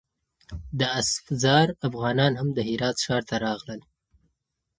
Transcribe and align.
د 0.79 0.81
اسفزار 1.01 1.67
افغانان 1.87 2.31
هم 2.39 2.49
د 2.53 2.59
هرات 2.69 2.97
ښار 3.05 3.23
ته 3.29 3.35
راغلل. 3.45 3.81